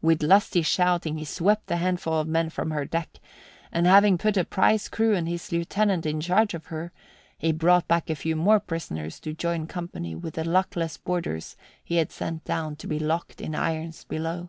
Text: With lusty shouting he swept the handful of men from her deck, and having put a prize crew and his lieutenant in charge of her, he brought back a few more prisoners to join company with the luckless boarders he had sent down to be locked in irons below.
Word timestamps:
With 0.00 0.22
lusty 0.22 0.62
shouting 0.62 1.18
he 1.18 1.26
swept 1.26 1.66
the 1.66 1.76
handful 1.76 2.14
of 2.18 2.26
men 2.26 2.48
from 2.48 2.70
her 2.70 2.86
deck, 2.86 3.18
and 3.70 3.86
having 3.86 4.16
put 4.16 4.38
a 4.38 4.46
prize 4.46 4.88
crew 4.88 5.14
and 5.14 5.28
his 5.28 5.52
lieutenant 5.52 6.06
in 6.06 6.22
charge 6.22 6.54
of 6.54 6.68
her, 6.68 6.90
he 7.36 7.52
brought 7.52 7.86
back 7.86 8.08
a 8.08 8.14
few 8.16 8.34
more 8.34 8.60
prisoners 8.60 9.20
to 9.20 9.34
join 9.34 9.66
company 9.66 10.14
with 10.14 10.36
the 10.36 10.44
luckless 10.48 10.96
boarders 10.96 11.54
he 11.84 11.96
had 11.96 12.10
sent 12.10 12.46
down 12.46 12.76
to 12.76 12.86
be 12.86 12.98
locked 12.98 13.42
in 13.42 13.54
irons 13.54 14.04
below. 14.04 14.48